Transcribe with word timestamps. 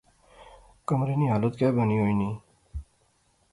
کمرے 0.87 1.15
نی 1.19 1.27
حالت 1.33 1.53
کہہ 1.59 1.75
بنی 1.75 1.97
ہوئی 1.99 2.13
نی 2.19 2.29